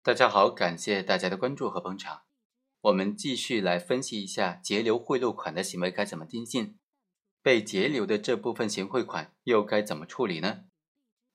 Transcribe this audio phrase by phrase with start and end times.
[0.00, 2.22] 大家好，感谢大家的关注和捧场。
[2.82, 6.78] 我们继续来分析一下截留贿赂款的行为该怎么定性，
[7.42, 10.60] 被截留的这部分行贿款又该怎么处理呢？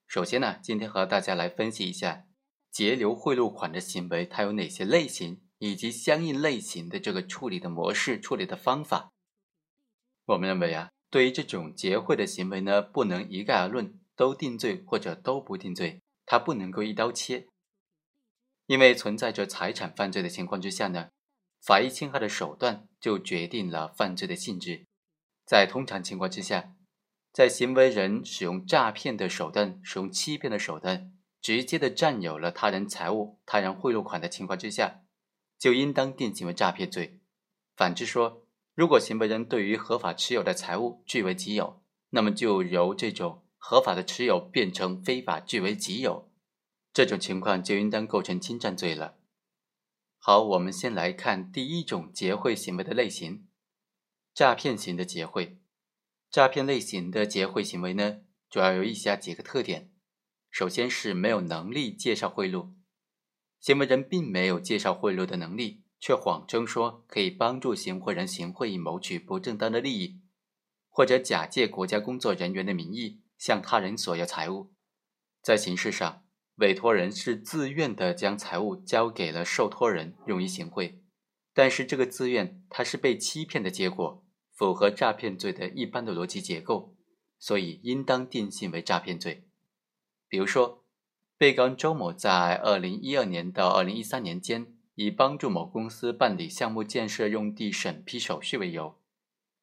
[0.07, 2.26] 首先呢，今天和大家来分析一下
[2.71, 9.11] 截留贿赂款的行为，它有哪些类型，以及相应类型的这个处理的模式、处理的方法。
[10.25, 17.50] 我们认为啊，对于这种结贿的行为呢，不能一概而论，都定罪或者都不定罪，它不能够一刀切。
[18.66, 21.10] 因为存在着财产犯罪的情况之下呢，
[21.61, 24.86] 法益侵害的手段就决定了犯罪的性质。
[25.46, 26.73] 在通常情况之下，
[27.34, 31.11] 在行为人使用诈骗的手段、使用欺骗的手段，
[31.42, 35.02] 直接的占有了他人财物、他人贿赂款的情况之下，
[35.59, 37.20] 就应当定性为诈骗罪。
[37.75, 46.31] 反之说，如果行为人对于合法持有的财物据为己有，那么就由这种合法的持有变成非法据为己有。
[46.94, 49.17] 这种情况就应当构成侵占罪了。
[50.20, 53.48] 好，我们先来看第一种结贿行为的类型：
[54.34, 55.59] 诈骗型的结贿。
[56.30, 59.92] 诈骗类型的结贿行为呢，主要有以下几个特点：
[60.50, 62.73] 首先是没有能力介绍贿赂，
[63.60, 70.22] 行为人并没有介绍贿赂的能力，却谎称说可以帮助行贿人行贿以谋取不正当的利益，
[70.89, 74.73] 或者假借国家工作人员的名义向他人索要财物，
[75.42, 76.23] 在形式上。
[76.58, 81.02] 委托人是自愿的将财物交给了受托人用于行贿，
[81.52, 86.95] 但是这个自愿它是被欺骗的结果，符合诈骗罪的一般的逻辑结构，
[87.40, 89.48] 所以应当定性为诈骗罪。
[90.30, 90.84] 比如说，
[91.38, 98.95] 被告人周某在二零一二年到二零一三年间，以帮助某公司办理项目建设用地审批手续为由，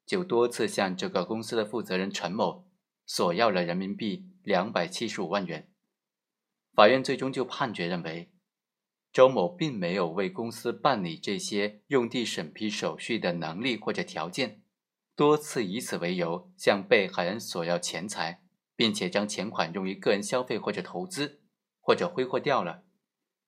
[0.04, 2.66] 就多次向这个公司的负责人陈某
[3.06, 5.69] 索要了人民币两百七十五万元。
[6.74, 8.30] 法院最终就判决认为，
[9.12, 14.62] 周某并没有为公司办理这些用地审批手续的能力或者条件，
[15.16, 18.42] 多次以此为由向被害人索要钱财，
[18.76, 21.40] 并且将钱款用于个人消费或者投资，
[21.80, 22.84] 或者挥霍掉了，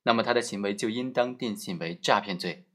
[0.02, 2.66] 那么他的行为就应当定性为诈骗罪。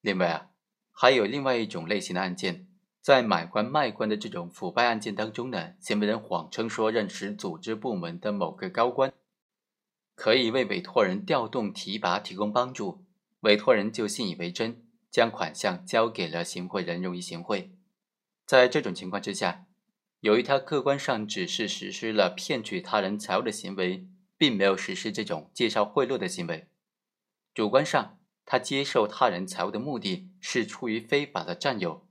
[0.00, 0.50] 另外啊，
[0.90, 2.66] 还有另外一种类型的案件，
[3.00, 9.12] 在买官卖官的这种腐败案件当中呢，行为人谎称说认识组织部门的某个高官。
[10.14, 13.04] 可以为委托人调动提拔提供帮助，
[13.40, 17.72] 委托人就信以为真，将款项交给了行贿人用于行贿。
[18.46, 19.66] 在这种情况之下，
[20.20, 24.06] 由于他客观上只是实施了骗取他人财物的行为，
[24.36, 26.66] 并没有实施这种介绍贿赂的行为；
[27.54, 32.06] 主观上，他接受他人财物的目的是出于非法的占有，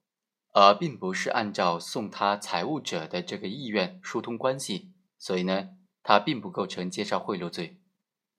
[0.54, 5.70] 而并不是按照送他财物者的这个意愿疏通关系，所以呢，
[6.02, 7.81] 他并不构成介绍贿赂罪。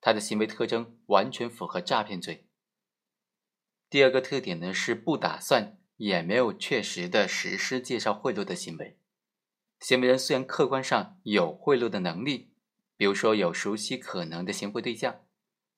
[0.03, 2.49] 他的行为特征完全符合诈骗罪。
[3.89, 8.99] 第二个特点呢是不打算也没有确实的实施介绍贿赂的行为。
[9.79, 12.53] 行为人虽然客观上有贿赂的能力，
[12.97, 15.25] 比如说有熟悉可能的行贿对象，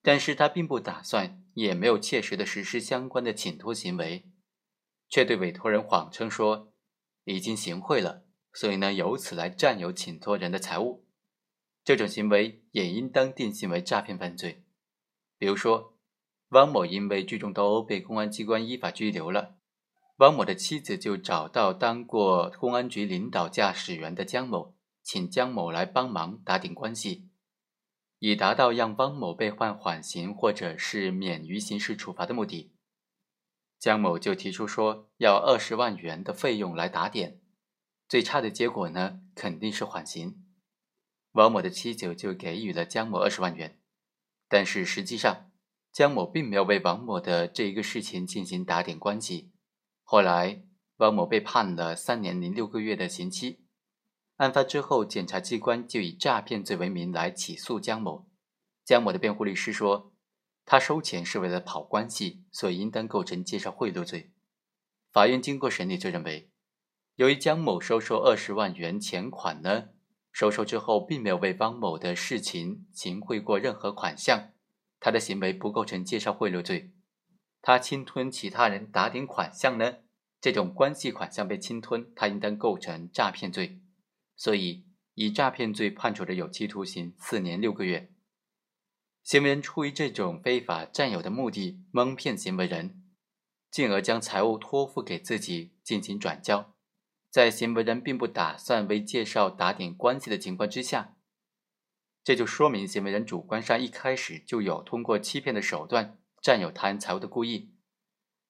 [0.03, 4.31] 但是他并不打算也没有切实的实施相关的请托行为，
[5.09, 6.73] 却对委托人谎称说
[7.25, 11.04] 已经行贿了，所以呢由此来占有请托人的财物。
[11.85, 14.65] 这种行为也应当定性为诈骗犯罪。
[15.37, 15.99] 比如说，
[16.49, 19.57] 汪某因为聚众斗殴被公安机关依法拘留了，
[20.17, 27.29] 汪某的妻子就找到当过公安局领导驾驶员的姜某，请姜某来帮忙打点关系，
[28.21, 32.73] 以达到让汪某被判缓刑或者是免于刑事处罚的目的。
[33.79, 37.41] 姜某就提出说要二十万元的费用来打点，
[38.09, 40.44] 最差的结果呢，肯定是缓刑。
[41.35, 43.77] 王某的妻子就给予了姜某二十万元，
[44.49, 45.51] 但是实际上，
[45.91, 49.51] 姜某并没有为王某的这一个事情进行打点关系。
[50.05, 50.63] 后来，
[50.99, 53.65] 王某被判了三年零六个月的刑期。
[54.37, 58.29] 案发之后，检察机关就以诈骗罪为名来起诉姜某。
[58.85, 60.13] 姜某的辩护律师说，
[60.65, 64.31] 他收钱是为了跑关系，所以应当构成介绍贿赂罪。
[65.11, 66.53] 法院经过审理就认为，
[67.17, 69.89] 由于姜某收受二十万元钱款呢。
[70.35, 74.51] 收受之后，并没有为汪某的事情行贿过任何款项，
[74.99, 76.91] 他的行为不构成介绍贿赂罪。
[77.63, 79.99] 他侵吞其他人打点款项呢？
[80.41, 83.81] 这种关系款项被侵吞，他应当构成诈骗罪，
[84.35, 84.85] 所以
[85.15, 88.11] 以诈骗罪判处的有期徒刑四年六个月。
[89.23, 93.05] 行为人出于这种非法占有的目的，蒙骗行为人，
[93.71, 96.74] 进而将财物托付给自己进行转交。
[97.35, 101.17] 在行为人并不打算为介绍打点关系的情况之下，
[102.23, 107.75] 这就说明行为人主观上一开始就有通过欺骗的手段占有他人财物的故意。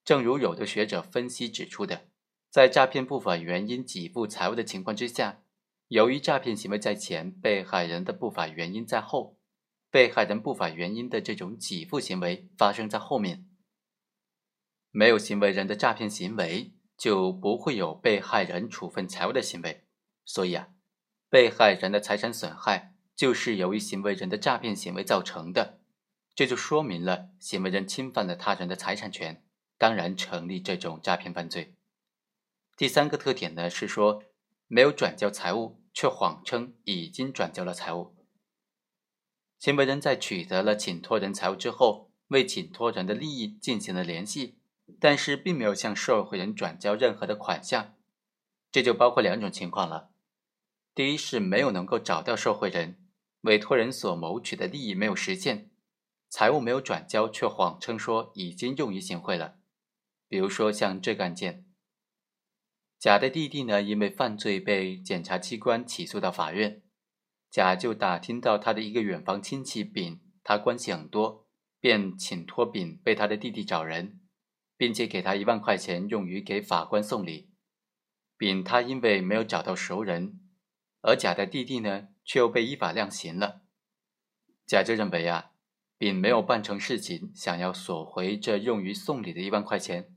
[0.04, 2.08] 正如有的学者分析指出的，
[2.50, 5.40] 在诈骗不法原因给付财物的情况之下，
[5.88, 9.38] 由于诈骗行为在前，被害人的不法原因在后，
[9.90, 13.48] 被害人不法原因的这种给付行为发生在后面。
[14.90, 19.84] 没有行为人的诈骗行为，就不会有被害人处分财物的行为。
[20.24, 20.68] 所以啊，
[21.28, 25.80] 被害人的财产损害就是由于行为人的诈骗行为造成的，
[26.34, 29.44] 这就说明了行为人侵犯了他人的财产权，
[29.76, 31.74] 当然成立这种诈骗犯罪。
[32.76, 34.22] 第三个特点呢是说，
[34.66, 38.16] 没有转交财物，却谎称已经转交了财物。
[39.58, 44.58] 行为人在取得了请托人财物之后，为请托人的利益进行了联系。
[45.00, 47.94] 但是并没有向受贿人转交任何的款项，
[48.70, 50.10] 这就包括两种情况了。
[50.94, 52.98] 第一是没有能够找到受贿人，
[53.40, 55.70] 委托人所谋取的利益没有实现，
[56.28, 59.56] 财物没有转交，却谎称说已经用于行贿了。
[60.28, 61.66] 比如说像这个案件，
[62.98, 66.82] 甲的弟弟呢因为犯罪被检察机关起诉到法院，
[67.50, 71.46] 甲就打听到他的一个远房亲戚丙，他关系很多，
[71.80, 74.20] 便请托丙为他的弟弟找人。
[74.76, 77.50] 并且给他一万块钱用于给法官送礼。
[78.36, 80.40] 丙他因为没有找到熟人，
[81.02, 83.62] 而甲的弟弟呢却又被依法量刑了。
[84.66, 85.52] 甲就认为啊，
[85.96, 90.16] 丙没有办成事情，想要索回这用于送礼的一万块钱，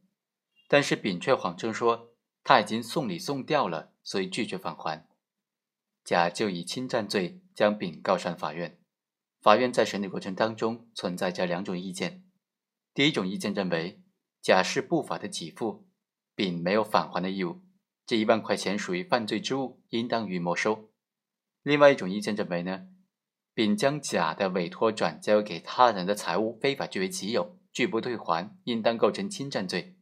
[0.67, 5.07] 但是丙却谎称说他已经送礼送掉了，所以拒绝返还。
[6.03, 8.79] 甲就以侵占罪将丙告上法院。
[9.39, 12.23] 法院在审理过程当中存在着两种意见，
[12.93, 14.01] 第一种意见认为。
[14.47, 15.85] 甲是不法的给付，
[16.33, 17.59] 丙没有返还的义务，
[18.05, 20.89] 这一万块钱属于犯罪之物，应当予以没收。
[21.63, 22.87] 另外一种意见认为呢，
[23.53, 29.97] 丙将甲的委托转交给他人的财物非法据为己有，拒不退还，应当构成侵占罪。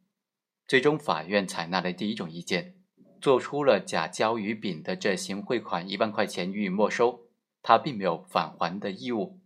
[0.67, 2.75] 最终法院采纳了第一种意见，
[3.19, 7.29] 做出了甲交予丙的这行贿款一万块钱予以没收，
[7.63, 9.39] 他并没有返还的义务。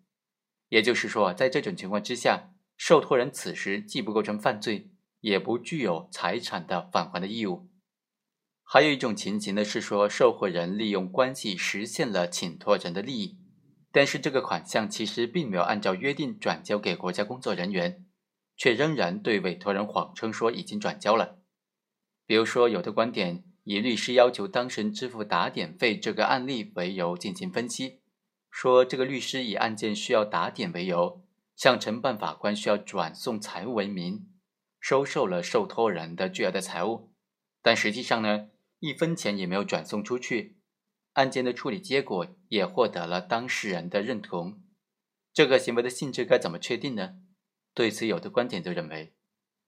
[0.67, 2.48] 也就是说，在这种情况之下。
[2.81, 4.89] 受托人此时既不构成犯罪，
[5.19, 7.67] 也不具有财产的返还的义务。
[8.63, 13.37] 还有一种情形呢，是说受贿人利用关系实现了请托人的利益，
[13.91, 18.05] 但是这个款项其实并没有按照约定转交给国家工作人员，
[18.55, 21.39] 却仍然对委托人谎称说已经转交了。
[22.25, 27.99] 比如说，有的观点以律师要求当事人支付打点费这个案例为由进行分析，
[28.49, 31.25] 说这个律师以案件需要打点为由。
[31.59, 34.29] 向承办法官需要转送财物为名，
[34.79, 37.11] 收受了受托人的巨额的财物，
[37.61, 38.47] 但实际上呢，
[38.79, 40.56] 一分钱也没有转送出去。
[41.15, 44.61] 案件的处理结果也获得了当事人的认同。
[45.33, 47.15] 这个行为的性质该怎么确定呢？
[47.73, 49.13] 对此，有的观点就认为，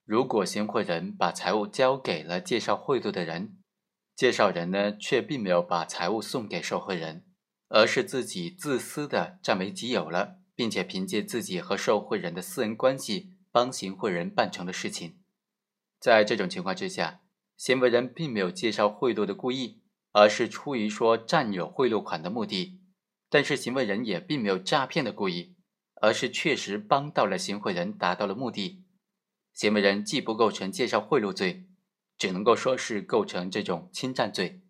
[0.06, 3.58] 如果行贿人把财物交给了介绍贿赂的人，
[4.16, 7.26] 介绍人呢却并没有把财物送给受贿人，
[7.68, 10.38] 而是自己自私的占为己有了。
[10.56, 15.18] 并且凭借自己和受贿人的私人关系，帮行贿人办成了事情。
[16.00, 17.22] 在这种情况之下，
[17.58, 19.82] 行为人并没有介绍贿赂的故意，
[20.12, 22.80] 而是出于说占有贿赂款的目的；
[23.30, 25.56] 但是行为人也并没有诈骗的故意，
[25.96, 28.84] 而是确实帮到了行贿人，达到了目的。
[29.54, 31.68] 行为人既不构成介绍贿赂罪，
[32.18, 34.62] 只能够说是构成这种侵占罪。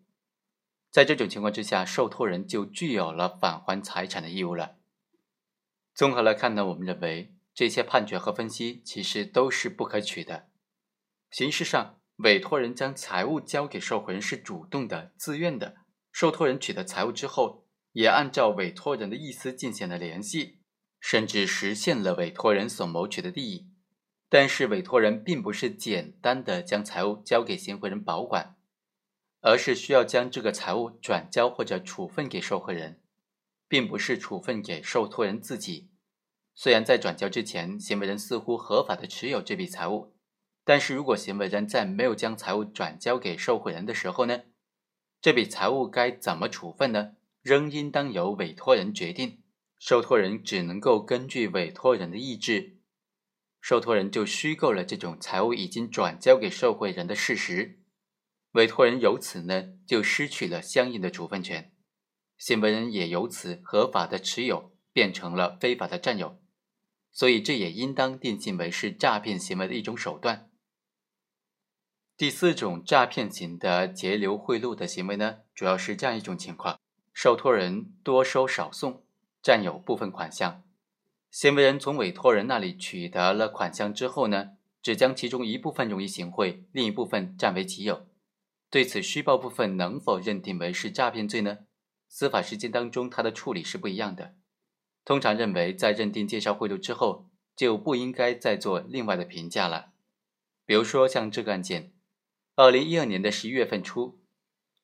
[0.90, 4.76] 在这种情况之下，受托人就具有了返还财产的义务了。
[5.94, 10.48] 综合来看呢，我们认为这些判决和分析其实都是不可取的。
[11.30, 15.74] 形式上，委托人将财物交给受托人是主动的、自愿的；
[16.10, 20.60] 受托人取得财物之后，也按照委托人的意思进行了联系，
[20.98, 23.68] 甚至实现了委托人所谋取的利益。
[24.30, 28.56] 但是，委托人并不是简单的将财物交给行贿人保管，
[29.42, 33.01] 而是需要将这个财物转交或者处分给受贿人。
[33.72, 35.88] 并不是处分给受托人自己。
[36.54, 40.14] 虽然在转交之前，行为人似乎合法的持有这笔财物，
[40.62, 44.42] 但是如果行为人在没有将财物转交给受贿人的时候呢，
[45.22, 47.12] 这笔财物该怎么处分呢？
[47.40, 49.40] 仍应当由委托人决定。
[49.78, 52.76] 受托人只能够根据委托人的意志，
[53.62, 57.80] 受托人就虚构了这种财物已经转交给受贿人的事实，
[58.50, 61.71] 委托人由此呢就失去了相应的处分权。
[62.42, 66.40] 行为人也由此合法的持有变成了非法的占有，
[67.12, 70.50] 所以这也应当定性为是诈骗行为的一种手段。
[72.16, 76.80] 第四种诈骗型的截留贿赂的行为呢，主要是这样一种情况：
[77.12, 79.04] 受托人多收少送，
[79.40, 80.64] 占有部分款项。
[81.30, 88.04] 行为人从委托人那里取得了款项之后呢，只将其中一部分用于行贿，另一部分占为己有。
[88.68, 91.58] 对此虚报部分能否认定为是诈骗罪呢？
[92.14, 94.34] 司法实践当中，它的处理是不一样的。
[95.02, 99.92] 通常认为，在认定介绍贿赂之后，就不应该再做另外的评价了。
[100.66, 101.94] 比如说像这个案件，
[102.54, 104.20] 二零一二年的十一月份初，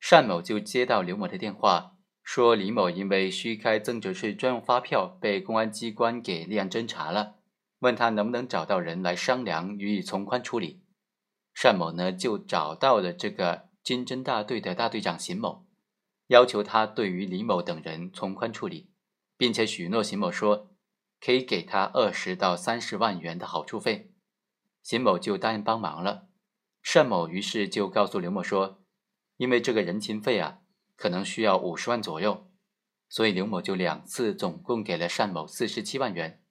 [0.09, 1.97] 单某就接到刘某的电话。
[2.23, 7.35] 说李某因为虚开增值税专用发票被公安机关给立案侦查了，
[7.77, 10.81] 问他能不能找到人来商量予以从宽处理。
[11.53, 15.67] 单某呢就找到了这个经侦大队的大队长邢某，
[16.29, 18.89] 要求他对于李某等人从宽处理，
[19.37, 20.71] 并且许诺邢某说
[21.19, 24.13] 可以给他二十到三十万元的好处费。
[24.81, 26.29] 邢某就答应帮忙了。
[26.81, 28.83] 单某于是就告诉刘某说，
[29.37, 30.61] 因为这个人情费啊。
[31.01, 32.51] 可能需要五十万左右，
[33.07, 36.43] 所以刘某就两次总共给了单某四十七万元。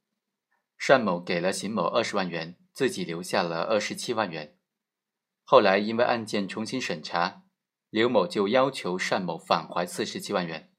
[0.79, 4.57] 单某给了邢某二十万元，自己留下了二十七万元。
[5.45, 7.43] 后来因为案件重新审查，
[7.91, 10.71] 刘某就要求单某返还四十七万元。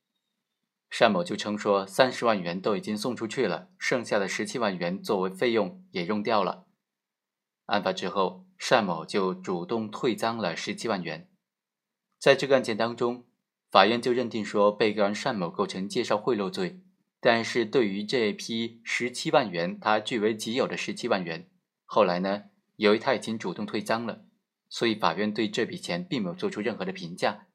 [0.97, 6.65] 单某就称说三十万元都已经送出去了，剩下的十七万元作为费用也用掉了。
[7.65, 11.29] 案发之后，单某就主动退赃了十七万元。
[12.19, 13.25] 在这个案件当中。
[13.71, 16.81] 法院就认定说，被告人单某构成介绍贿赂罪，
[17.19, 21.47] 但是对于这批十七万元，他据为己有的十七万元，
[21.85, 22.45] 后来呢，
[22.77, 24.25] 由于他已经主动退赃了，
[24.69, 27.47] 所以法院对这笔钱并没有做出任何的评价。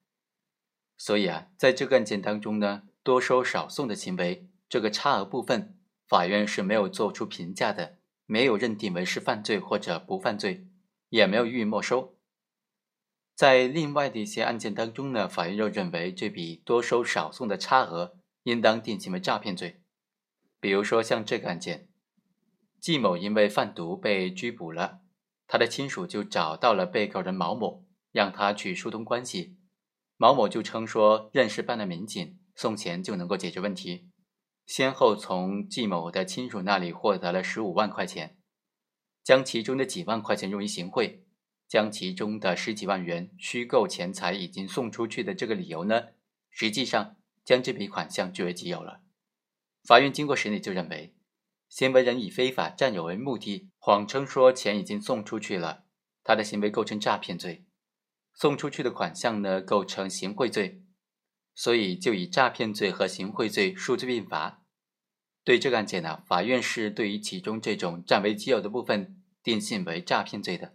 [0.97, 10.67] 所以啊，在这个案件当中呢，多收少送的行为，这个差额部分，法院是没有做出评价的，没有认定为是犯罪或者不犯罪，
[11.09, 12.17] 也没有予以没收。
[13.35, 19.81] 在另外的一些案件当中呢，法院又认为这笔多收少送的差额应当定性为诈骗罪。
[20.61, 21.89] 比如说像这个案件，
[22.81, 25.01] 季某因为贩毒被拘捕了，
[25.55, 29.57] 他的亲属就找到了被告人毛某，让他去疏通关系。
[30.17, 34.11] 毛某就称说认识办案民警，送钱就能够解决问题，
[34.67, 38.37] 先后从季某的亲属那里获得了十五万块钱，
[39.23, 41.25] 将其中的几万块钱用于行贿。
[41.69, 46.07] 将其中的十几万元虚构钱财已经送出去的这个理由呢，
[46.51, 49.03] 实际上将这笔款项据为己有了。
[49.85, 51.15] 法院经过审理就认为，
[51.69, 55.85] 行为人以非法占有为目的，谎称说钱已经送出去了，
[56.23, 57.67] 他的行为构成诈骗罪，
[58.33, 60.83] 送出去的款项呢构成行贿罪，
[61.55, 64.65] 所以就以诈骗罪和行贿罪数罪并罚。
[65.45, 70.75] 对这个案件呢，法院是对于其中这种占为己有的部分定性为诈骗罪的。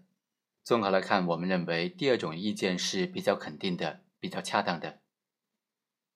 [0.63, 4.99] 综合来看，我们认为第二种意见是比较肯定的、比较恰当的，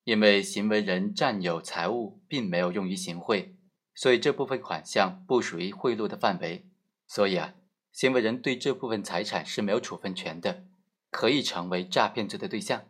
[0.04, 3.56] 因为行为人占有财物并没有用于行贿，
[3.96, 6.68] 所以这部分款项不属于贿赂的范围，
[7.14, 7.54] 所以啊，
[7.92, 10.64] 行为人对这部分财产是没有处分权的，
[11.12, 12.88] 可以成为诈骗罪的对象。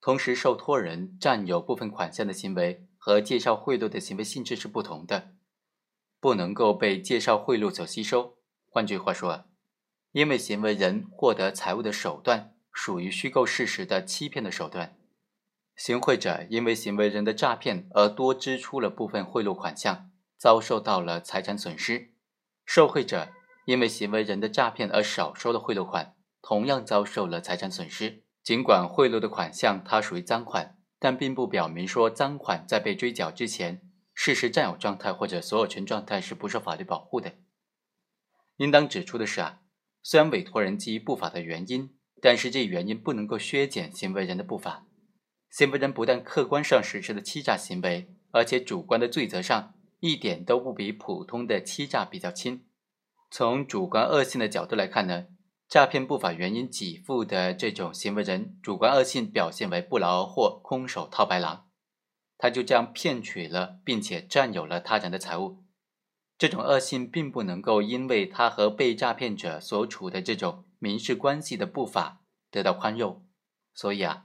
[0.00, 5.32] 同时，受托人占有部分款项的行为和介绍贿赂的行为性质是不同的，
[6.20, 8.36] 不能够被介绍贿赂所吸收。
[8.68, 9.46] 换句话说。
[10.12, 14.96] 因为行为人获得财物的手段属于虚构事实的欺骗的手段，
[15.76, 22.10] 行贿者因为行为人的诈骗而多支出了部分贿赂款项，遭受到了财产损失；
[22.64, 23.32] 受贿者
[23.70, 28.24] 因为行为人的诈骗而少收了贿赂款，同样遭受了财产损失。
[28.42, 33.80] 尽管贿赂的款项它属于赃款，但并不表明说赃款在被追缴之前，
[34.12, 37.34] 事实占有状态或者所有权状态是不受法律保护的。
[38.56, 39.60] 应当指出的是啊。
[40.02, 44.84] 虽然委托人基于不法的原因，但是这原因不能够削减行为人的不法。
[45.48, 52.64] 行为人不但客观上实施了欺诈行为，而且主观的罪责上一点都不比普通的欺诈比较轻。
[53.30, 55.26] 从主观恶性的角度来看呢，
[55.68, 61.68] 诈骗不法原因给付的这种行为人，主观恶性表现为不劳而获、空手套白狼，
[62.36, 65.62] 他就这样骗取了并且占有了他人的财物。
[66.36, 73.24] 这种恶性并不能够因为他和被诈骗者所处的这种民事关系的不法得到宽容，
[73.72, 74.24] 所以啊，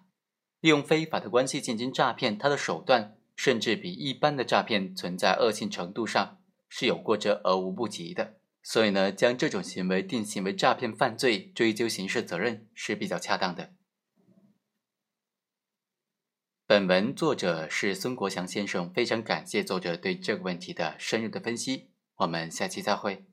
[0.61, 8.37] 利用非法的关系进行诈骗，他的手段甚至比一般的诈骗存在恶性程度上是有过之而无不及的。
[8.67, 13.75] 所以呢，将这种行为定性为诈骗犯罪，追究刑事责任是比较恰当的。
[16.65, 21.91] 本文作者是孙国祥先生，非常感谢作者对这个问题的深入的分析。
[22.15, 23.27] 我们下期再会。